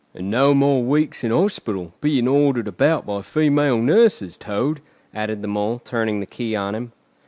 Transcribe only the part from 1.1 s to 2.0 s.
in hospital,